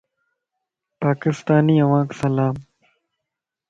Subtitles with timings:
[0.99, 2.55] پاڪستاني اوھانک سلام